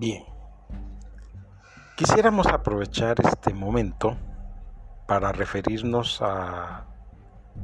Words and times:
Bien, 0.00 0.24
quisiéramos 1.94 2.46
aprovechar 2.46 3.16
este 3.22 3.52
momento 3.52 4.16
para 5.06 5.30
referirnos 5.30 6.22
a 6.22 6.86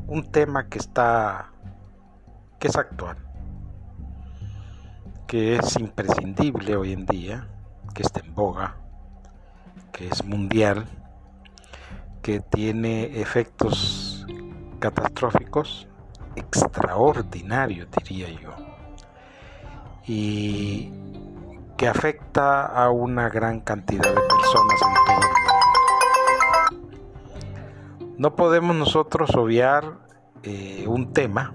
un 0.06 0.30
tema 0.30 0.68
que 0.68 0.76
está 0.76 1.50
que 2.58 2.68
es 2.68 2.76
actual, 2.76 3.16
que 5.26 5.56
es 5.56 5.78
imprescindible 5.78 6.76
hoy 6.76 6.92
en 6.92 7.06
día, 7.06 7.48
que 7.94 8.02
está 8.02 8.20
en 8.20 8.34
boga, 8.34 8.76
que 9.90 10.06
es 10.08 10.22
mundial, 10.22 10.84
que 12.20 12.40
tiene 12.40 13.18
efectos 13.18 14.26
catastróficos 14.78 15.88
extraordinarios, 16.34 17.88
diría 17.92 18.28
yo, 18.28 18.50
y 20.06 20.92
que 21.76 21.88
afecta 21.88 22.64
a 22.64 22.90
una 22.90 23.28
gran 23.28 23.60
cantidad 23.60 24.02
de 24.02 24.20
personas 24.20 24.82
en 24.82 24.94
todo 25.04 25.20
el 25.20 25.28
mundo. 26.70 26.86
No 28.18 28.34
podemos 28.34 28.74
nosotros 28.74 29.34
obviar 29.36 29.98
eh, 30.42 30.84
un 30.88 31.12
tema, 31.12 31.54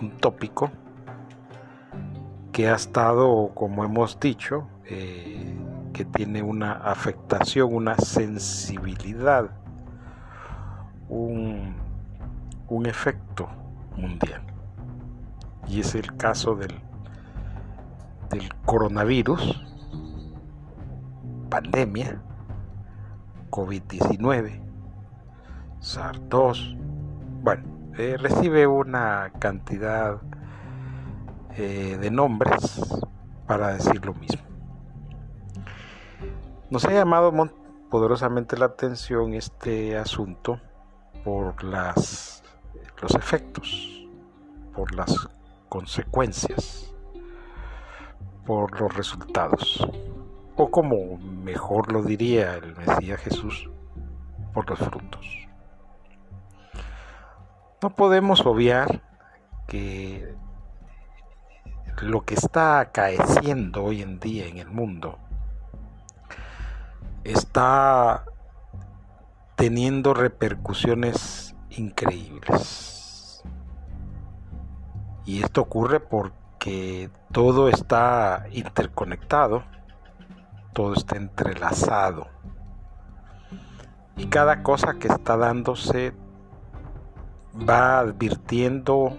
un 0.00 0.10
tópico, 0.18 0.70
que 2.52 2.68
ha 2.68 2.74
estado, 2.74 3.52
como 3.54 3.84
hemos 3.84 4.20
dicho, 4.20 4.68
eh, 4.84 5.56
que 5.94 6.04
tiene 6.04 6.42
una 6.42 6.72
afectación, 6.72 7.72
una 7.72 7.96
sensibilidad, 7.96 9.50
un, 11.08 11.74
un 12.68 12.86
efecto 12.86 13.48
mundial. 13.96 14.42
Y 15.68 15.80
es 15.80 15.94
el 15.94 16.16
caso 16.16 16.54
del 16.54 16.80
del 18.30 18.54
coronavirus, 18.64 19.62
pandemia, 21.48 22.20
COVID-19, 23.50 24.60
SARS-2, 25.80 26.76
bueno, 27.42 27.64
eh, 27.96 28.16
recibe 28.18 28.66
una 28.66 29.32
cantidad 29.38 30.20
eh, 31.56 31.96
de 32.00 32.10
nombres 32.10 32.80
para 33.46 33.68
decir 33.68 34.04
lo 34.04 34.14
mismo. 34.14 34.42
Nos 36.70 36.84
ha 36.84 36.92
llamado 36.92 37.32
poderosamente 37.90 38.58
la 38.58 38.66
atención 38.66 39.32
este 39.32 39.96
asunto 39.96 40.60
por 41.24 41.64
las, 41.64 42.42
los 43.00 43.14
efectos, 43.14 44.06
por 44.74 44.94
las 44.94 45.28
consecuencias 45.70 46.94
por 48.48 48.80
los 48.80 48.96
resultados, 48.96 49.86
o 50.56 50.70
como 50.70 51.18
mejor 51.18 51.92
lo 51.92 52.02
diría 52.02 52.54
el 52.54 52.74
Mesías 52.76 53.20
Jesús, 53.20 53.68
por 54.54 54.70
los 54.70 54.78
frutos. 54.78 55.46
No 57.82 57.90
podemos 57.90 58.46
obviar 58.46 59.02
que 59.66 60.34
lo 62.00 62.22
que 62.22 62.36
está 62.36 62.80
acaeciendo 62.80 63.84
hoy 63.84 64.00
en 64.00 64.18
día 64.18 64.46
en 64.46 64.56
el 64.56 64.70
mundo 64.70 65.18
está 67.24 68.24
teniendo 69.56 70.14
repercusiones 70.14 71.54
increíbles. 71.68 73.44
Y 75.26 75.42
esto 75.42 75.60
ocurre 75.60 76.00
porque 76.00 76.37
que 76.58 77.10
todo 77.32 77.68
está 77.68 78.46
interconectado, 78.52 79.64
todo 80.72 80.94
está 80.94 81.16
entrelazado. 81.16 82.26
Y 84.16 84.26
cada 84.26 84.62
cosa 84.62 84.94
que 84.94 85.08
está 85.08 85.36
dándose 85.36 86.12
va 87.68 88.00
advirtiendo, 88.00 89.16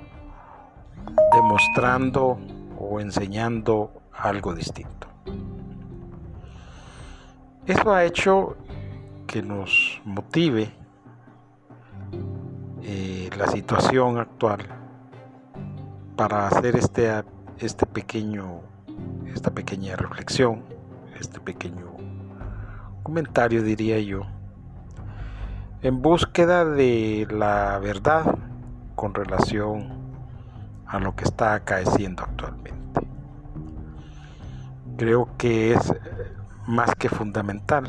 demostrando 1.33 2.37
o 2.77 2.99
enseñando 2.99 3.91
algo 4.11 4.53
distinto. 4.53 5.07
Eso 7.65 7.93
ha 7.93 8.03
hecho 8.03 8.57
que 9.27 9.41
nos 9.41 10.01
motive 10.03 10.73
eh, 12.81 13.29
la 13.37 13.47
situación 13.47 14.17
actual 14.17 14.78
para 16.19 16.47
hacer 16.47 16.75
este, 16.75 17.23
este 17.59 17.85
pequeño, 17.85 18.59
esta 19.33 19.51
pequeña 19.51 19.95
reflexión, 19.95 20.65
este 21.17 21.39
pequeño 21.39 21.95
comentario, 23.03 23.63
diría 23.63 23.99
yo, 23.99 24.23
en 25.81 26.01
búsqueda 26.01 26.65
de 26.65 27.25
la 27.31 27.79
verdad 27.79 28.37
con 28.95 29.13
relación 29.13 29.93
a 30.87 30.99
lo 30.99 31.15
que 31.15 31.23
está 31.23 31.53
acaeciendo 31.53 32.23
actualmente. 32.23 33.07
Creo 34.97 35.29
que 35.37 35.71
es 35.71 35.93
más 36.67 36.93
que 36.95 37.07
fundamental 37.07 37.85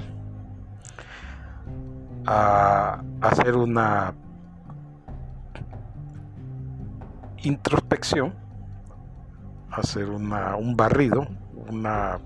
a 2.27 3.03
hacer 3.23 3.57
una 3.57 4.15
introspección, 7.43 8.35
hacer 9.71 10.11
una, 10.11 10.57
un 10.57 10.77
barrido, 10.77 11.27
una 11.69 12.21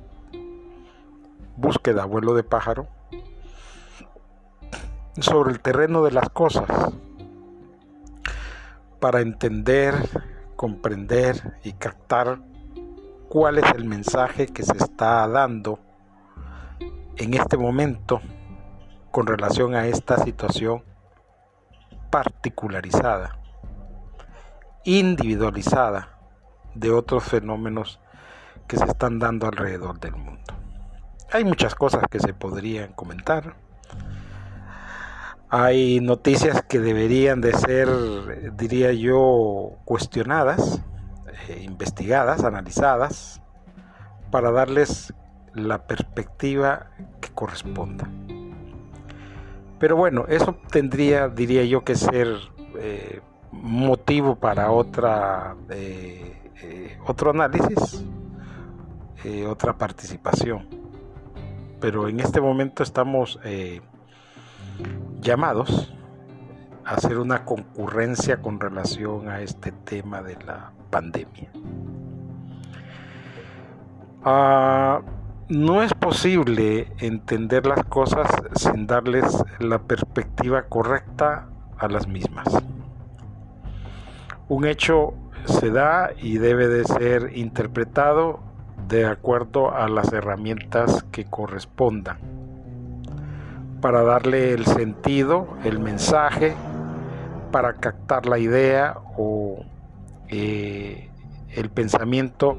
búsqueda, 1.57 2.05
vuelo 2.05 2.35
de 2.35 2.43
pájaro, 2.43 2.89
sobre 5.21 5.53
el 5.53 5.61
terreno 5.61 6.03
de 6.03 6.11
las 6.11 6.29
cosas, 6.31 6.69
para 8.99 9.21
entender, 9.21 9.95
comprender 10.57 11.59
y 11.63 11.73
captar 11.75 12.41
cuál 13.29 13.59
es 13.59 13.71
el 13.73 13.85
mensaje 13.85 14.47
que 14.47 14.63
se 14.63 14.77
está 14.77 15.29
dando 15.29 15.79
en 17.17 17.35
este 17.35 17.57
momento 17.57 18.21
con 19.11 19.27
relación 19.27 19.75
a 19.75 19.87
esta 19.87 20.19
situación 20.25 20.83
particularizada 22.11 23.44
individualizada 24.85 26.19
de 26.75 26.91
otros 26.91 27.25
fenómenos 27.25 28.01
que 28.67 28.77
se 28.77 28.85
están 28.85 29.19
dando 29.19 29.47
alrededor 29.47 30.01
del 30.01 30.17
mundo. 30.17 30.55
Hay 31.33 31.45
muchas 31.45 31.75
cosas 31.75 32.05
que 32.11 32.21
se 32.21 32.33
podrían 32.35 32.93
comentar. 32.93 33.57
Hay 35.49 36.01
noticias 36.01 36.63
que 36.63 36.81
deberían 36.81 37.41
de 37.41 37.53
ser, 37.53 37.89
diría 38.57 38.93
yo, 38.93 39.73
cuestionadas, 39.85 40.81
eh, 41.49 41.63
investigadas, 41.63 42.45
analizadas, 42.45 43.41
para 44.31 44.51
darles 44.51 45.15
la 45.55 45.87
perspectiva 45.87 46.91
que 47.21 47.31
corresponda. 47.31 48.09
Pero 49.79 49.97
bueno, 49.97 50.25
eso 50.29 50.57
tendría, 50.71 51.29
diría 51.29 51.65
yo, 51.65 51.85
que 51.85 51.95
ser 51.95 52.29
eh, 52.79 53.21
motivo 53.63 54.37
para 54.37 54.71
otra 54.71 55.57
eh, 55.71 56.53
eh, 56.63 56.99
otro 57.07 57.31
análisis 57.31 58.05
eh, 59.25 59.47
otra 59.47 59.77
participación. 59.77 60.69
Pero 61.81 62.09
en 62.09 62.21
este 62.21 62.41
momento 62.41 62.83
estamos 62.83 63.39
llamados 65.21 65.95
a 66.85 66.95
hacer 66.95 67.19
una 67.19 67.45
concurrencia 67.45 68.43
con 68.43 68.61
relación 68.61 69.29
a 69.29 69.41
este 69.41 69.73
tema 69.73 70.23
de 70.23 70.37
la 70.45 70.73
pandemia. 70.91 71.51
Ah, 74.25 75.01
no 75.49 75.83
es 75.83 75.93
posible 75.95 76.93
entender 76.99 77.67
las 77.67 77.85
cosas 77.85 78.29
sin 78.57 78.87
darles 78.87 79.45
la 79.59 79.79
perspectiva 79.79 80.63
correcta 80.65 81.49
a 81.79 81.89
las 81.89 82.07
mismas 82.09 82.47
un 84.49 84.67
hecho 84.67 85.15
se 85.47 85.71
da 85.71 86.11
y 86.21 86.39
debe 86.39 86.69
de 86.69 86.85
ser 86.85 87.37
interpretado 87.37 88.41
de 88.89 89.07
acuerdo 89.07 89.75
a 89.75 89.89
las 89.89 90.13
herramientas 90.13 91.05
que 91.11 91.25
correspondan 91.25 92.19
para 93.81 94.03
darle 94.03 94.53
el 94.53 94.65
sentido, 94.65 95.47
el 95.65 95.79
mensaje, 95.79 96.55
para 97.51 97.75
captar 97.75 98.27
la 98.27 98.39
idea 98.39 98.97
o 99.19 99.63
eh, 100.29 101.11
el 101.51 101.69
pensamiento 101.69 102.59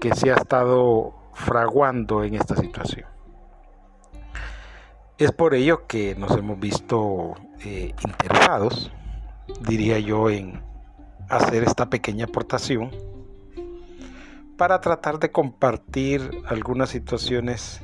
que 0.00 0.14
se 0.14 0.30
ha 0.32 0.36
estado 0.36 1.12
fraguando 1.32 2.22
en 2.22 2.34
esta 2.34 2.56
situación. 2.56 3.06
Es 5.18 5.32
por 5.32 5.54
ello 5.54 5.86
que 5.86 6.14
nos 6.14 6.36
hemos 6.36 6.58
visto 6.58 7.34
eh, 7.64 7.92
interesados, 8.06 8.92
diría 9.66 9.98
yo, 9.98 10.30
en 10.30 10.60
hacer 11.28 11.64
esta 11.64 11.90
pequeña 11.90 12.26
aportación 12.26 12.90
para 14.56 14.80
tratar 14.80 15.18
de 15.18 15.30
compartir 15.32 16.30
algunas 16.46 16.90
situaciones 16.90 17.80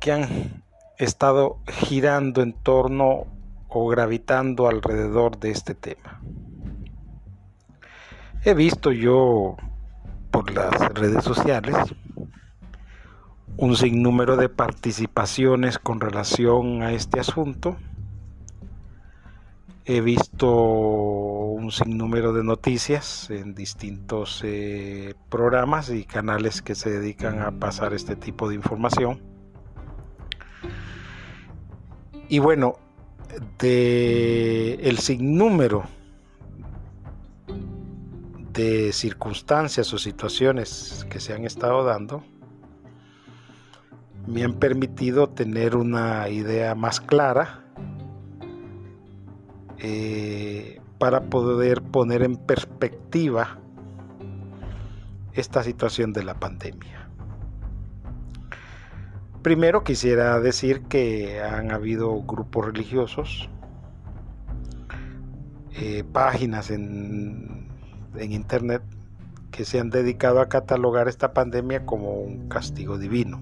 que 0.00 0.12
han 0.12 0.62
estado 0.96 1.58
girando 1.66 2.42
en 2.42 2.52
torno 2.52 3.26
o 3.68 3.88
gravitando 3.88 4.68
alrededor 4.68 5.38
de 5.38 5.50
este 5.50 5.74
tema. 5.74 6.20
He 8.44 8.54
visto 8.54 8.92
yo 8.92 9.56
por 10.30 10.50
las 10.52 10.72
redes 10.94 11.24
sociales 11.24 11.76
un 13.56 13.76
sinnúmero 13.76 14.36
de 14.36 14.48
participaciones 14.48 15.78
con 15.78 16.00
relación 16.00 16.82
a 16.82 16.92
este 16.92 17.18
asunto. 17.18 17.76
He 19.90 20.02
visto 20.02 20.50
un 20.52 21.72
sinnúmero 21.72 22.34
de 22.34 22.44
noticias 22.44 23.30
en 23.30 23.54
distintos 23.54 24.42
eh, 24.44 25.14
programas 25.30 25.88
y 25.88 26.04
canales 26.04 26.60
que 26.60 26.74
se 26.74 26.90
dedican 26.90 27.40
a 27.40 27.52
pasar 27.52 27.94
este 27.94 28.14
tipo 28.14 28.50
de 28.50 28.54
información. 28.54 29.22
Y 32.28 32.38
bueno, 32.38 32.74
de 33.58 34.74
el 34.74 34.98
sinnúmero 34.98 35.84
de 38.52 38.92
circunstancias 38.92 39.90
o 39.94 39.96
situaciones 39.96 41.06
que 41.08 41.18
se 41.18 41.32
han 41.32 41.46
estado 41.46 41.82
dando, 41.82 42.22
me 44.26 44.44
han 44.44 44.52
permitido 44.52 45.30
tener 45.30 45.76
una 45.76 46.28
idea 46.28 46.74
más 46.74 47.00
clara 47.00 47.64
eh, 49.80 50.80
para 50.98 51.22
poder 51.22 51.82
poner 51.82 52.22
en 52.22 52.36
perspectiva 52.36 53.58
esta 55.32 55.62
situación 55.62 56.12
de 56.12 56.24
la 56.24 56.34
pandemia. 56.34 57.08
Primero 59.42 59.84
quisiera 59.84 60.40
decir 60.40 60.82
que 60.82 61.40
han 61.40 61.70
habido 61.70 62.20
grupos 62.22 62.66
religiosos, 62.66 63.48
eh, 65.72 66.02
páginas 66.12 66.70
en, 66.70 67.68
en 68.16 68.32
internet 68.32 68.82
que 69.52 69.64
se 69.64 69.78
han 69.78 69.90
dedicado 69.90 70.40
a 70.40 70.48
catalogar 70.48 71.08
esta 71.08 71.32
pandemia 71.32 71.86
como 71.86 72.14
un 72.14 72.48
castigo 72.48 72.98
divino 72.98 73.40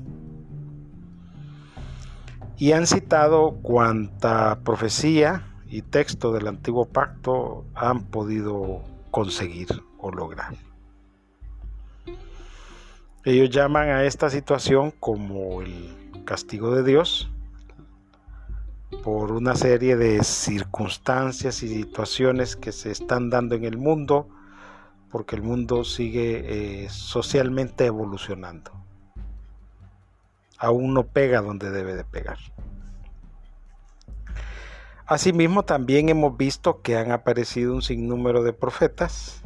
y 2.58 2.72
han 2.72 2.86
citado 2.86 3.52
cuanta 3.62 4.60
profecía 4.64 5.42
y 5.68 5.82
texto 5.82 6.32
del 6.32 6.46
antiguo 6.48 6.86
pacto 6.86 7.64
han 7.74 8.04
podido 8.04 8.82
conseguir 9.10 9.68
o 9.98 10.10
lograr. 10.10 10.54
Ellos 13.24 13.50
llaman 13.50 13.88
a 13.88 14.04
esta 14.04 14.30
situación 14.30 14.92
como 14.92 15.60
el 15.62 16.22
castigo 16.24 16.74
de 16.74 16.84
Dios 16.84 17.28
por 19.02 19.32
una 19.32 19.56
serie 19.56 19.96
de 19.96 20.22
circunstancias 20.22 21.62
y 21.62 21.68
situaciones 21.68 22.56
que 22.56 22.70
se 22.70 22.92
están 22.92 23.30
dando 23.30 23.56
en 23.56 23.64
el 23.64 23.78
mundo, 23.78 24.28
porque 25.10 25.34
el 25.34 25.42
mundo 25.42 25.82
sigue 25.82 26.84
eh, 26.84 26.88
socialmente 26.88 27.86
evolucionando 27.86 28.76
aún 30.58 30.94
no 30.94 31.04
pega 31.04 31.40
donde 31.40 31.70
debe 31.70 31.94
de 31.94 32.04
pegar. 32.04 32.38
Asimismo, 35.06 35.64
también 35.64 36.08
hemos 36.08 36.36
visto 36.36 36.82
que 36.82 36.96
han 36.96 37.12
aparecido 37.12 37.72
un 37.72 37.80
sinnúmero 37.80 38.42
de 38.42 38.52
profetas, 38.52 39.40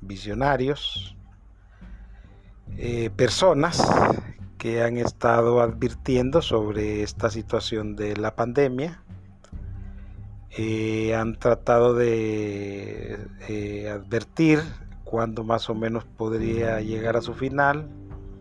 visionarios, 0.00 1.16
eh, 2.76 3.10
personas 3.10 3.84
que 4.58 4.84
han 4.84 4.96
estado 4.96 5.60
advirtiendo 5.60 6.40
sobre 6.40 7.02
esta 7.02 7.30
situación 7.30 7.96
de 7.96 8.16
la 8.16 8.36
pandemia. 8.36 9.02
Eh, 10.56 11.16
han 11.16 11.36
tratado 11.36 11.92
de 11.92 13.18
eh, 13.48 13.88
advertir 13.90 14.62
cuándo 15.02 15.42
más 15.42 15.68
o 15.68 15.74
menos 15.74 16.04
podría 16.04 16.80
llegar 16.80 17.16
a 17.16 17.22
su 17.22 17.34
final, 17.34 17.88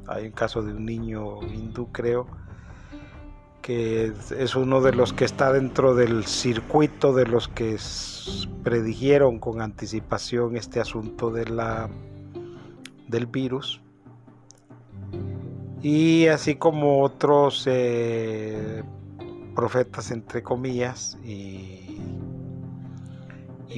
hay 0.08 0.28
un 0.28 0.32
caso 0.32 0.62
de 0.62 0.74
un 0.74 0.86
niño 0.86 1.42
hindú, 1.42 1.92
creo, 1.92 2.28
que 3.66 4.14
es 4.38 4.56
uno 4.56 4.80
de 4.82 4.94
los 4.94 5.12
que 5.12 5.26
está 5.26 5.52
dentro 5.52 5.96
del 5.96 6.26
circuito 6.26 7.14
de 7.14 7.26
los 7.26 7.48
que 7.48 7.78
predijeron 8.64 9.40
con 9.40 9.60
anticipación 9.60 10.56
este 10.56 10.80
asunto 10.80 11.32
de 11.32 11.48
la, 11.48 11.90
del 13.08 13.26
virus. 13.26 13.82
Y 15.82 16.28
así 16.28 16.58
como 16.58 17.02
otros 17.02 17.64
eh, 17.66 18.84
profetas, 19.56 20.12
entre 20.12 20.44
comillas, 20.44 21.18
y, 21.24 21.82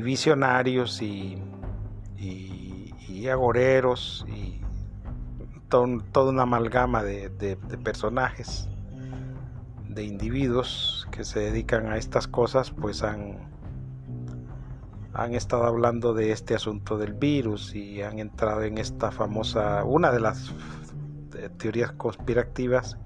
visionarios 0.01 1.01
y, 1.01 1.37
y 2.19 3.27
agoreros 3.29 4.25
y 4.27 4.59
toda 5.69 6.29
una 6.29 6.43
amalgama 6.43 7.03
de, 7.03 7.57
personajes, 7.83 8.67
de 9.97 10.03
individuos 10.03 11.07
que 11.11 11.25
se 11.25 11.39
dedican 11.39 11.87
a 11.87 11.97
estas 11.97 12.27
cosas, 12.27 12.69
pues 12.69 13.01
han, 13.01 13.49
han 15.13 15.33
estado 15.33 15.63
hablando 15.63 16.13
de 16.13 16.31
este 16.31 16.53
asunto 16.53 16.99
del 16.99 17.13
virus 17.13 17.73
y 17.73 18.03
han 18.03 18.19
entrado 18.19 18.61
en 18.61 18.77
esta 18.77 19.11
famosa, 19.11 19.83
una 19.83 20.11
de 20.11 20.19
las 20.19 20.53
eh, 21.35 21.49
teorías 21.57 21.91
conspirativas 21.93 22.97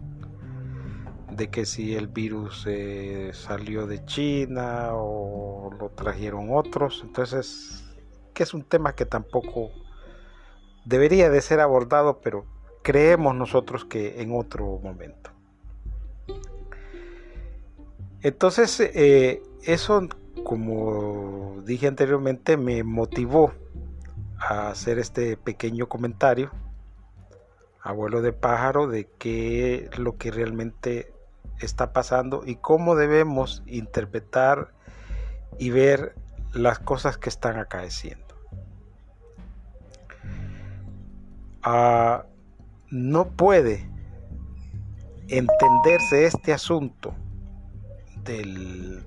de 1.31 1.49
que 1.49 1.65
si 1.65 1.95
el 1.95 2.09
virus 2.09 2.65
eh, 2.67 3.31
salió 3.33 3.87
de 3.87 4.03
China 4.03 4.89
o 4.91 5.71
lo 5.79 5.91
trajeron 5.91 6.49
otros, 6.51 7.01
entonces 7.05 7.85
que 8.33 8.43
es 8.43 8.53
un 8.53 8.63
tema 8.63 8.95
que 8.95 9.05
tampoco 9.05 9.71
debería 10.83 11.29
de 11.29 11.39
ser 11.39 11.61
abordado, 11.61 12.19
pero 12.19 12.45
creemos 12.83 13.33
nosotros 13.33 13.85
que 13.85 14.21
en 14.21 14.35
otro 14.35 14.77
momento. 14.83 15.30
Entonces, 18.23 18.79
eh, 18.79 19.41
eso, 19.63 20.07
como 20.43 21.61
dije 21.65 21.87
anteriormente, 21.87 22.55
me 22.55 22.83
motivó 22.83 23.51
a 24.37 24.69
hacer 24.69 24.99
este 24.99 25.37
pequeño 25.37 25.87
comentario, 25.87 26.51
abuelo 27.81 28.21
de 28.21 28.31
pájaro, 28.31 28.87
de 28.87 29.07
qué 29.17 29.89
es 29.91 29.97
lo 29.97 30.17
que 30.17 30.29
realmente 30.29 31.11
está 31.59 31.93
pasando 31.93 32.43
y 32.45 32.55
cómo 32.57 32.95
debemos 32.95 33.63
interpretar 33.65 34.71
y 35.57 35.71
ver 35.71 36.15
las 36.53 36.77
cosas 36.77 37.17
que 37.17 37.29
están 37.29 37.57
acaeciendo. 37.57 38.21
no 42.89 43.29
puede 43.29 43.87
entenderse 45.27 46.25
este 46.25 46.51
asunto 46.51 47.15
del, 48.23 49.03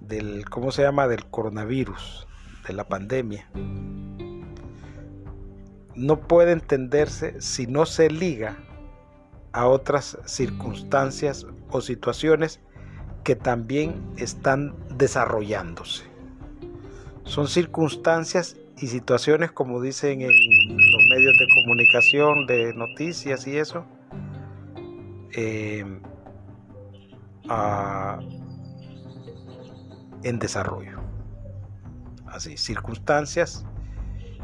del, 0.00 0.48
¿cómo 0.48 0.72
se 0.72 0.82
llama?, 0.82 1.08
del 1.08 1.26
coronavirus, 1.26 2.26
de 2.66 2.74
la 2.74 2.84
pandemia. 2.84 3.48
No 5.94 6.20
puede 6.20 6.52
entenderse 6.52 7.40
si 7.40 7.66
no 7.66 7.86
se 7.86 8.10
liga 8.10 8.56
a 9.52 9.66
otras 9.66 10.18
circunstancias 10.24 11.46
o 11.70 11.80
situaciones 11.80 12.60
que 13.24 13.36
también 13.36 14.00
están 14.16 14.74
desarrollándose. 14.96 16.04
Son 17.24 17.48
circunstancias 17.48 18.56
y 18.78 18.86
situaciones, 18.86 19.52
como 19.52 19.80
dicen 19.80 20.22
en 20.22 20.28
los 20.30 21.02
medios 21.10 21.36
de 21.38 21.46
comunicación, 21.62 22.46
de 22.46 22.72
noticias 22.74 23.46
y 23.46 23.58
eso, 23.58 23.84
eh, 25.32 25.84
en 30.22 30.38
desarrollo. 30.38 31.00
Así, 32.26 32.56
circunstancias 32.56 33.64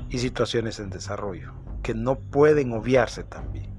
y 0.09 0.19
situaciones 0.19 0.81
en 0.81 0.91
desarrollo, 0.91 1.53
que 1.83 1.95
no 1.95 2.19
pueden 2.19 2.73
obviarse 2.73 3.23
también. 3.25 3.75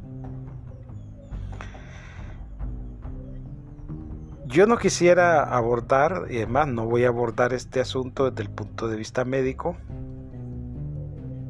Yo 4.46 4.65
no 4.65 4.77
quisiera 4.77 5.43
abordar, 5.43 6.27
y 6.29 6.38
además 6.38 6.69
no 6.69 6.86
voy 6.86 7.03
a 7.03 7.10
abordar 7.10 7.53
este 7.53 7.81
asunto 7.81 8.31
desde 8.31 8.43
el 8.43 8.50
punto 8.50 8.88
de 8.88 8.96
vista 8.96 9.25
médico, 9.25 9.75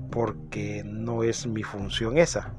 porque 0.10 0.84
no 0.84 1.22
es 1.22 1.46
mi 1.46 1.62
función 1.62 2.18
esa, 2.18 2.54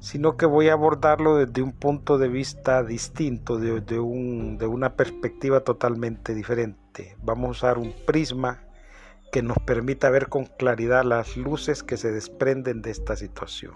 sino 0.00 0.36
que 0.36 0.46
voy 0.46 0.68
a 0.68 0.72
abordarlo 0.72 1.36
desde 1.36 1.62
un 1.62 1.72
punto 1.72 2.18
de 2.18 2.28
vista 2.28 2.82
distinto, 2.82 3.58
de, 3.58 3.80
de, 3.80 4.00
un, 4.00 4.58
de 4.58 4.66
una 4.66 4.96
perspectiva 4.96 5.60
totalmente 5.60 6.34
diferente. 6.34 7.16
Vamos 7.22 7.48
a 7.48 7.50
usar 7.50 7.78
un 7.78 7.94
prisma 8.06 8.60
que 9.30 9.42
nos 9.42 9.58
permita 9.58 10.10
ver 10.10 10.28
con 10.28 10.46
claridad 10.46 11.04
las 11.04 11.36
luces 11.36 11.82
que 11.82 11.96
se 11.96 12.10
desprenden 12.10 12.82
de 12.82 12.90
esta 12.90 13.14
situación. 13.14 13.74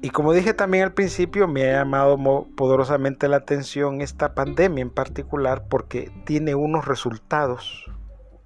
Y 0.00 0.10
como 0.10 0.32
dije 0.32 0.52
también 0.52 0.84
al 0.84 0.92
principio, 0.92 1.48
me 1.48 1.64
ha 1.70 1.78
llamado 1.78 2.18
poderosamente 2.56 3.26
la 3.26 3.38
atención 3.38 4.02
esta 4.02 4.34
pandemia 4.34 4.82
en 4.82 4.90
particular 4.90 5.66
porque 5.68 6.12
tiene 6.26 6.54
unos 6.54 6.84
resultados, 6.84 7.90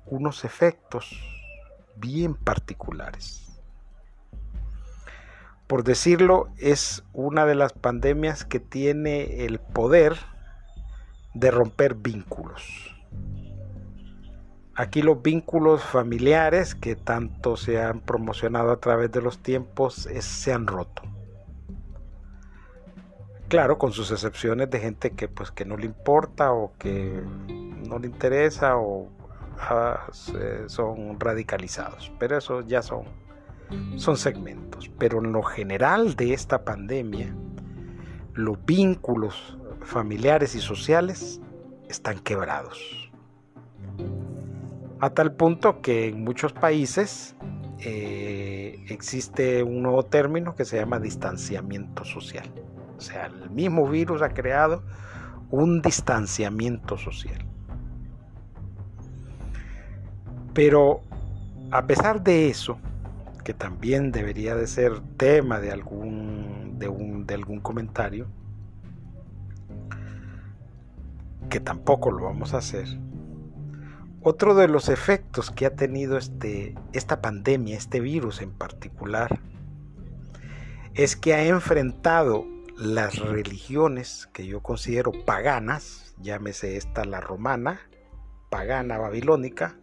unos 0.07 0.45
efectos 0.45 1.21
bien 1.97 2.35
particulares. 2.35 3.48
Por 5.69 5.85
decirlo, 5.85 6.49
es 6.57 7.05
una 7.13 7.45
de 7.45 7.55
las 7.55 7.75
pandemias 7.75 8.47
que 8.47 8.59
tiene 8.59 9.45
el 9.45 9.61
poder 9.61 10.17
de 11.35 11.51
romper 11.51 11.95
vínculos. 11.95 12.97
Aquí 14.75 15.03
los 15.03 15.21
vínculos 15.21 15.83
familiares 15.83 16.75
que 16.75 16.97
tanto 16.97 17.57
se 17.57 17.83
han 17.83 18.01
promocionado 18.01 18.71
a 18.71 18.81
través 18.81 19.13
de 19.13 19.21
los 19.21 19.41
tiempos 19.43 20.09
se 20.21 20.53
han 20.53 20.67
roto. 20.67 21.03
Claro, 23.49 23.77
con 23.77 23.93
sus 23.93 24.11
excepciones 24.11 24.71
de 24.71 24.79
gente 24.79 25.11
que 25.11 25.27
pues 25.29 25.51
que 25.51 25.65
no 25.65 25.77
le 25.77 25.87
importa 25.87 26.53
o 26.53 26.73
que 26.79 27.23
no 27.89 27.99
le 27.99 28.07
interesa 28.07 28.77
o 28.77 29.09
ah, 29.59 30.07
son 30.67 31.19
radicalizados, 31.19 32.13
pero 32.19 32.39
eso 32.39 32.61
ya 32.61 32.81
son 32.81 33.05
son 33.97 34.17
segmentos, 34.17 34.91
pero 34.99 35.19
en 35.19 35.33
lo 35.33 35.43
general 35.43 36.17
de 36.17 36.33
esta 36.33 36.65
pandemia 36.65 37.35
los 38.35 38.65
vínculos 38.65 39.59
familiares 39.83 40.55
y 40.55 40.61
sociales 40.61 41.41
están 41.89 42.19
quebrados. 42.21 43.11
A 45.01 45.11
tal 45.11 45.33
punto 45.33 45.81
que 45.81 46.09
en 46.09 46.25
muchos 46.25 46.53
países 46.53 47.37
eh, 47.81 48.85
existe 48.89 49.63
un 49.63 49.83
nuevo 49.83 50.05
término 50.05 50.55
que 50.55 50.65
se 50.65 50.77
llama 50.77 50.99
distanciamiento 50.99 52.05
social. 52.05 52.49
O 52.97 53.01
sea, 53.01 53.27
el 53.27 53.51
mismo 53.51 53.89
virus 53.89 54.23
ha 54.23 54.31
creado 54.31 54.83
un 55.51 55.81
distanciamiento 55.83 56.99
social. 56.99 57.45
Pero 60.53 61.03
a 61.71 61.87
pesar 61.87 62.23
de 62.23 62.49
eso, 62.49 62.79
que 63.49 63.55
también 63.55 64.13
debería 64.13 64.55
de 64.55 64.67
ser 64.67 65.01
tema 65.17 65.59
de 65.59 65.73
algún, 65.73 66.79
de, 66.79 66.87
un, 66.87 67.27
de 67.27 67.33
algún 67.33 67.61
comentario, 67.61 68.27
que 71.49 71.59
tampoco 71.59 72.11
lo 72.11 72.25
vamos 72.25 72.53
a 72.53 72.59
hacer. 72.59 72.87
Otro 74.21 74.55
de 74.55 74.69
los 74.69 74.91
efectos 74.91 75.51
que 75.51 75.65
ha 75.65 75.75
tenido 75.75 76.19
este, 76.19 76.75
esta 76.93 77.23
pandemia, 77.23 77.79
este 77.79 78.01
virus 78.01 78.43
en 78.43 78.51
particular, 78.51 79.41
es 80.93 81.17
que 81.17 81.33
ha 81.33 81.43
enfrentado 81.47 82.45
las 82.77 83.19
religiones 83.19 84.29
que 84.35 84.47
yo 84.47 84.63
considero 84.63 85.11
paganas, 85.25 86.15
llámese 86.21 86.77
esta 86.77 87.07
la 87.07 87.23
romana, 87.23 87.81
pagana 88.51 88.99
babilónica, 88.99 89.79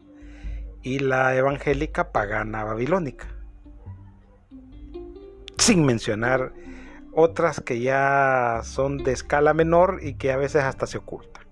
y 0.84 1.00
la 1.00 1.36
evangélica 1.36 2.12
pagana 2.12 2.64
babilónica. 2.64 3.35
Sin 5.58 5.86
mencionar 5.86 6.54
otras 7.14 7.62
que 7.62 7.80
ya 7.80 8.62
son 8.64 8.98
de 8.98 9.14
escala 9.14 9.54
menor 9.54 10.00
y 10.02 10.16
que 10.16 10.32
a 10.32 10.38
veces 10.38 10.64
hasta 10.64 10.86
se 10.86 10.98
ocultan. 10.98 11.46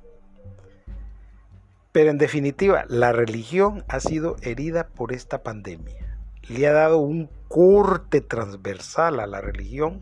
Pero 1.93 2.09
en 2.09 2.17
definitiva, 2.17 2.85
la 2.89 3.11
religión 3.11 3.85
ha 3.87 3.99
sido 3.99 4.35
herida 4.41 4.87
por 4.87 5.13
esta 5.13 5.43
pandemia. 5.43 6.17
Le 6.49 6.67
ha 6.67 6.73
dado 6.73 6.97
un 6.97 7.29
corte 7.47 8.19
transversal 8.19 9.19
a 9.19 9.27
la 9.27 9.39
religión 9.39 10.01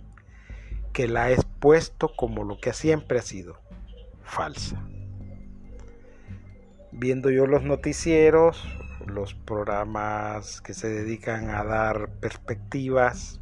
que 0.94 1.08
la 1.08 1.26
ha 1.26 1.32
expuesto 1.32 2.14
como 2.16 2.44
lo 2.44 2.60
que 2.60 2.74
siempre 2.74 3.20
ha 3.20 3.22
sido, 3.22 3.60
falsa. 4.24 4.82
Viendo 6.92 7.30
yo 7.30 7.46
los 7.46 7.64
noticieros, 7.64 8.66
los 9.06 9.34
programas 9.34 10.62
que 10.62 10.74
se 10.74 10.90
dedican 10.90 11.50
a 11.50 11.64
dar 11.64 12.10
perspectivas, 12.20 13.42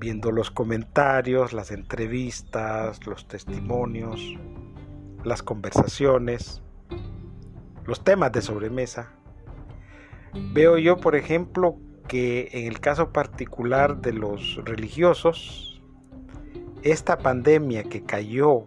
viendo 0.00 0.32
los 0.32 0.50
comentarios, 0.50 1.52
las 1.52 1.70
entrevistas, 1.70 3.06
los 3.06 3.28
testimonios, 3.28 4.20
las 5.22 5.42
conversaciones, 5.42 6.62
los 7.84 8.02
temas 8.02 8.32
de 8.32 8.40
sobremesa, 8.40 9.12
veo 10.54 10.78
yo, 10.78 10.96
por 10.96 11.14
ejemplo, 11.14 11.76
que 12.08 12.48
en 12.52 12.66
el 12.66 12.80
caso 12.80 13.12
particular 13.12 14.00
de 14.00 14.14
los 14.14 14.58
religiosos, 14.64 15.82
esta 16.82 17.18
pandemia 17.18 17.84
que 17.84 18.02
cayó 18.02 18.66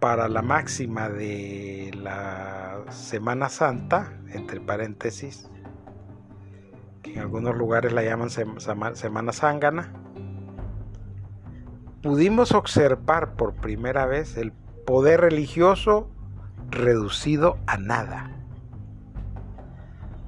para 0.00 0.28
la 0.28 0.42
máxima 0.42 1.10
de 1.10 1.90
la 1.94 2.84
Semana 2.90 3.48
Santa, 3.50 4.18
entre 4.32 4.60
paréntesis, 4.60 5.50
en 7.14 7.20
algunos 7.20 7.56
lugares 7.56 7.92
la 7.92 8.02
llaman 8.02 8.30
Semana 8.30 9.32
Zángana, 9.32 9.92
pudimos 12.02 12.52
observar 12.52 13.34
por 13.34 13.54
primera 13.54 14.06
vez 14.06 14.36
el 14.36 14.52
poder 14.86 15.20
religioso 15.20 16.10
reducido 16.70 17.58
a 17.66 17.76
nada. 17.76 18.30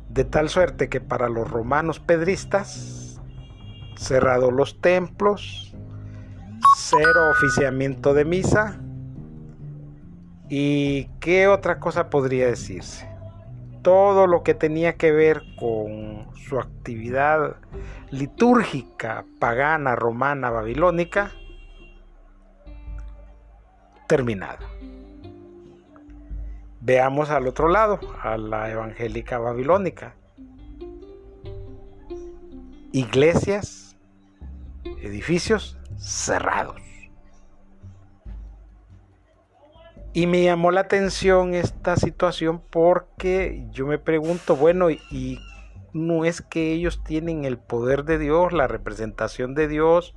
De 0.09 0.25
tal 0.25 0.49
suerte 0.49 0.89
que 0.89 1.01
para 1.01 1.29
los 1.29 1.51
romanos 1.51 2.01
pedristas, 2.01 3.21
cerrados 3.97 4.53
los 4.53 4.81
templos, 4.81 5.77
cero 6.77 7.31
oficiamiento 7.31 8.15
de 8.15 8.25
misa. 8.25 8.81
¿Y 10.49 11.05
qué 11.21 11.47
otra 11.47 11.79
cosa 11.79 12.11
podría 12.11 12.47
decirse? 12.47 13.10
Todo 13.83 14.27
lo 14.27 14.43
que 14.43 14.55
tenía 14.55 14.95
que 14.97 15.13
ver 15.13 15.43
con 15.59 16.29
su 16.37 16.59
actividad 16.59 17.57
litúrgica, 18.11 19.25
pagana, 19.39 19.97
romana, 19.97 20.51
babilónica, 20.51 21.33
terminada. 24.07 24.59
Veamos 26.81 27.31
al 27.31 27.47
otro 27.47 27.69
lado, 27.69 28.01
a 28.23 28.37
la 28.37 28.71
evangélica 28.71 29.39
babilónica. 29.39 30.17
Iglesias, 32.93 33.97
edificios 35.01 35.79
cerrados. 35.97 36.90
Y 40.13 40.27
me 40.27 40.43
llamó 40.43 40.73
la 40.73 40.81
atención 40.83 41.55
esta 41.55 41.97
situación 41.97 42.61
porque 42.71 43.67
yo 43.71 43.87
me 43.87 43.99
pregunto, 43.99 44.57
bueno, 44.57 44.91
y 44.91 45.39
no 45.93 46.25
es 46.25 46.43
que 46.43 46.73
ellos 46.73 47.03
tienen 47.05 47.45
el 47.45 47.59
poder 47.59 48.05
de 48.05 48.19
Dios, 48.19 48.53
la 48.53 48.67
representación 48.67 49.55
de 49.55 49.69
Dios, 49.69 50.15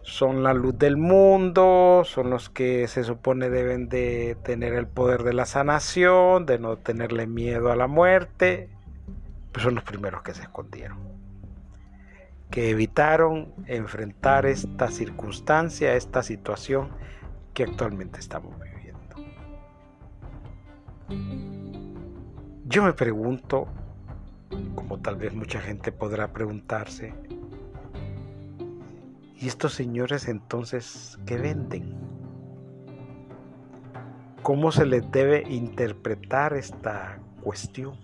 son 0.00 0.42
la 0.42 0.54
luz 0.54 0.78
del 0.78 0.96
mundo, 0.96 2.02
son 2.04 2.30
los 2.30 2.48
que 2.48 2.88
se 2.88 3.04
supone 3.04 3.50
deben 3.50 3.88
de 3.88 4.36
tener 4.42 4.74
el 4.74 4.86
poder 4.86 5.24
de 5.24 5.34
la 5.34 5.44
sanación, 5.44 6.46
de 6.46 6.58
no 6.58 6.76
tenerle 6.76 7.26
miedo 7.26 7.70
a 7.70 7.76
la 7.76 7.86
muerte, 7.86 8.70
pues 9.52 9.62
son 9.62 9.74
los 9.74 9.84
primeros 9.84 10.22
que 10.22 10.34
se 10.34 10.42
escondieron 10.42 11.14
que 12.54 12.70
evitaron 12.70 13.52
enfrentar 13.66 14.46
esta 14.46 14.88
circunstancia, 14.88 15.96
esta 15.96 16.22
situación 16.22 16.90
que 17.54 17.62
actualmente 17.62 18.18
estamos 18.20 18.54
viviendo. 18.60 19.16
Yo 22.66 22.82
me 22.82 22.92
pregunto, 22.92 23.68
como 24.74 24.98
tal 24.98 25.16
vez 25.16 25.32
mucha 25.32 25.60
gente 25.60 25.92
podrá 25.92 26.32
preguntarse, 26.32 27.14
¿y 29.36 29.46
estos 29.46 29.74
señores 29.74 30.28
entonces 30.28 31.18
qué 31.26 31.36
venden? 31.36 31.94
¿Cómo 34.42 34.72
se 34.72 34.84
les 34.84 35.10
debe 35.10 35.44
interpretar 35.48 36.54
esta 36.54 37.18
cuestión? 37.40 37.96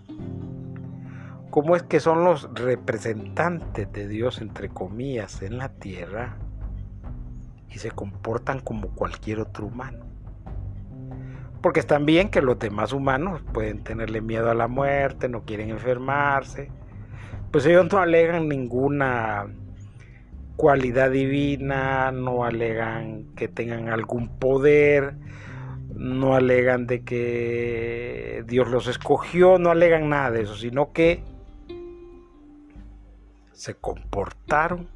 cómo 1.50 1.74
es 1.74 1.82
que 1.82 1.98
son 1.98 2.24
los 2.24 2.48
representantes 2.54 3.92
de 3.92 4.06
Dios, 4.06 4.40
entre 4.40 4.68
comillas, 4.68 5.42
en 5.42 5.58
la 5.58 5.68
tierra 5.68 6.38
y 7.70 7.78
se 7.78 7.90
comportan 7.90 8.60
como 8.60 8.88
cualquier 8.88 9.40
otro 9.40 9.66
humano. 9.66 10.04
Porque 11.62 11.80
están 11.80 12.06
bien 12.06 12.30
que 12.30 12.40
los 12.40 12.58
demás 12.58 12.92
humanos 12.92 13.42
pueden 13.52 13.84
tenerle 13.84 14.20
miedo 14.20 14.50
a 14.50 14.54
la 14.54 14.66
muerte, 14.66 15.28
no 15.28 15.44
quieren 15.44 15.70
enfermarse. 15.70 16.70
Pues 17.50 17.66
ellos 17.66 17.92
no 17.92 17.98
alegan 17.98 18.48
ninguna 18.48 19.46
cualidad 20.56 21.10
divina, 21.10 22.12
no 22.12 22.44
alegan 22.44 23.34
que 23.34 23.48
tengan 23.48 23.88
algún 23.88 24.28
poder, 24.28 25.14
no 25.94 26.34
alegan 26.34 26.86
de 26.86 27.02
que 27.02 28.44
Dios 28.46 28.68
los 28.68 28.86
escogió, 28.86 29.58
no 29.58 29.70
alegan 29.70 30.08
nada 30.08 30.30
de 30.30 30.42
eso, 30.42 30.54
sino 30.56 30.92
que 30.92 31.22
se 33.52 33.74
comportaron 33.74 34.88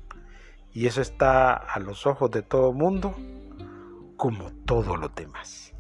y 0.75 0.88
eso 0.88 1.00
está 1.00 1.54
a 1.54 1.78
los 1.78 2.04
ojos 2.04 2.33
de 2.33 2.43
todo 2.43 2.73
mundo 2.73 3.14
como 4.16 4.50
todos 4.66 4.99
los 4.99 5.14
demás. 5.14 5.73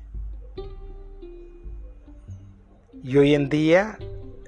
Y 3.02 3.16
hoy 3.18 3.34
en 3.34 3.48
día, 3.48 3.98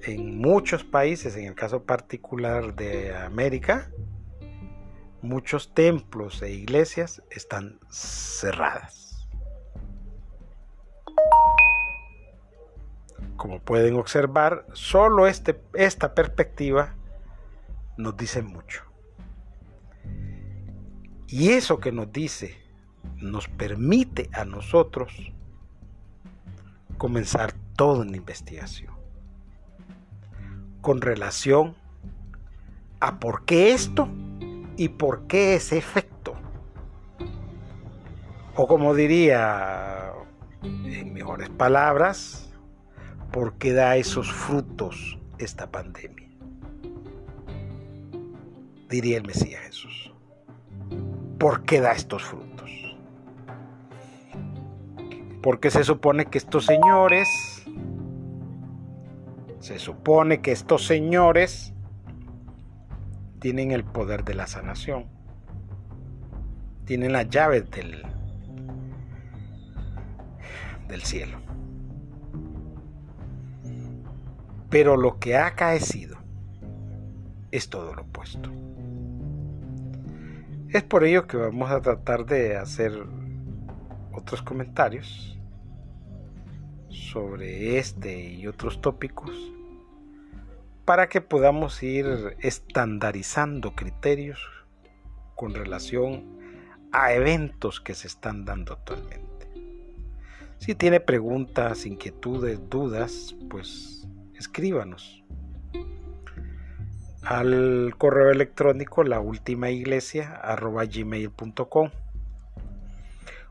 en 0.05 0.39
muchos 0.39 0.85
países, 0.85 1.37
en 1.37 1.47
el 1.47 1.55
caso 1.55 1.83
particular 1.83 2.75
de 2.75 3.15
América, 3.15 3.91
muchos 5.21 5.75
templos 5.75 6.41
e 6.43 6.53
iglesias 6.53 7.23
están 7.31 7.81
cerradas. 7.91 9.29
Como 13.37 13.61
pueden 13.61 13.97
observar, 13.97 14.65
solo 14.73 15.27
este, 15.27 15.61
esta 15.75 16.15
perspectiva 16.15 16.95
nos 17.97 18.17
dice 18.17 18.43
mucho. 18.43 18.86
Y 21.29 21.51
eso 21.51 21.81
que 21.81 21.93
nos 21.93 22.13
dice 22.13 22.57
nos 23.17 23.49
permite 23.49 24.29
a 24.33 24.45
nosotros 24.45 25.13
comenzar 26.99 27.53
toda 27.77 28.03
una 28.03 28.17
investigación 28.17 28.95
con 30.81 31.01
relación 31.01 31.75
a 33.01 33.19
por 33.19 33.45
qué 33.45 33.73
esto 33.73 34.09
y 34.77 34.89
por 34.89 35.27
qué 35.27 35.57
ese 35.57 35.79
efecto. 35.79 36.35
O 38.55 38.67
como 38.67 38.95
diría 38.95 40.13
en 40.63 41.13
mejores 41.13 41.51
palabras, 41.51 42.49
por 43.33 43.55
qué 43.55 43.73
da 43.73 43.97
esos 43.97 44.33
frutos 44.33 45.19
esta 45.39 45.71
pandemia. 45.71 46.29
Diría 48.89 49.19
el 49.19 49.27
Mesías 49.27 49.63
Jesús. 49.63 50.06
¿Por 51.39 51.65
qué 51.65 51.81
da 51.81 51.93
estos 51.93 52.25
frutos? 52.25 52.71
Porque 55.43 55.71
se 55.71 55.85
supone 55.85 56.27
que 56.27 56.39
estos 56.39 56.65
señores, 56.65 57.29
se 59.61 59.79
supone 59.79 60.41
que 60.41 60.53
estos 60.53 60.87
señores 60.87 61.75
tienen 63.39 63.71
el 63.71 63.85
poder 63.85 64.25
de 64.25 64.35
la 64.35 64.47
sanación, 64.47 65.07
tienen 66.85 67.13
las 67.13 67.29
llaves 67.29 67.71
del, 67.71 68.03
del 70.89 71.03
cielo. 71.03 71.39
Pero 74.71 74.97
lo 74.97 75.19
que 75.19 75.37
ha 75.37 75.47
acaecido 75.47 76.17
es 77.51 77.69
todo 77.69 77.95
lo 77.95 78.03
opuesto. 78.03 78.51
Es 80.71 80.83
por 80.83 81.05
ello 81.05 81.29
que 81.29 81.37
vamos 81.37 81.71
a 81.71 81.81
tratar 81.81 82.27
de 82.27 82.57
hacer 82.57 82.93
otros 84.13 84.43
comentarios 84.43 85.39
sobre 86.89 87.79
este 87.79 88.33
y 88.33 88.49
otros 88.49 88.81
tópicos 88.81 89.31
para 90.85 91.09
que 91.09 91.21
podamos 91.21 91.83
ir 91.85 92.37
estandarizando 92.41 93.77
criterios 93.77 94.41
con 95.37 95.55
relación 95.55 96.37
a 96.91 97.13
eventos 97.13 97.81
que 97.81 97.95
se 97.95 98.09
están 98.09 98.45
dando 98.45 98.73
actualmente. 98.73 99.49
Si 100.59 100.75
tiene 100.75 100.99
preguntas, 100.99 101.87
inquietudes, 101.87 102.69
dudas, 102.69 103.37
pues 103.49 104.09
escríbanos 104.35 105.23
al 107.27 107.95
correo 107.99 108.31
electrónico 108.31 109.03
la 109.03 109.19
última 109.19 109.71
iglesia 109.71 110.41
gmail.com 110.89 111.91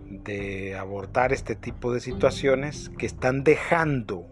de 0.07 0.77
abordar 0.77 1.33
este 1.33 1.55
tipo 1.57 1.91
de 1.91 2.01
situaciones 2.01 2.91
que 2.99 3.07
están 3.07 3.43
dejando 3.43 4.27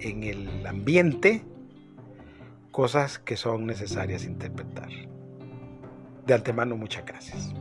en 0.00 0.24
el 0.24 0.66
ambiente 0.66 1.44
cosas 2.72 3.20
que 3.20 3.36
son 3.36 3.64
necesarias 3.64 4.24
interpretar. 4.24 4.88
De 6.26 6.34
antemano, 6.34 6.76
muchas 6.76 7.06
gracias. 7.06 7.54